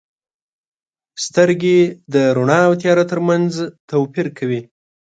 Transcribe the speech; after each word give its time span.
•سترګې 1.25 1.77
د 2.13 2.15
رڼا 2.35 2.59
او 2.67 2.73
تیاره 2.81 3.05
ترمنځ 3.11 3.51
توپیر 3.89 4.27
کوي. 4.37 4.61